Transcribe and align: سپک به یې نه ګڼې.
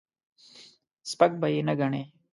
سپک 1.11 1.31
به 1.41 1.47
یې 1.53 1.61
نه 1.67 1.73
ګڼې. 1.79 2.01